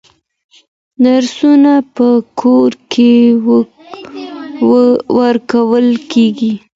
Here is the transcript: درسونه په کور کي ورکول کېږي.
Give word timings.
درسونه 1.05 1.73
په 1.95 2.07
کور 2.41 2.71
کي 2.91 3.11
ورکول 5.17 5.87
کېږي. 6.11 6.53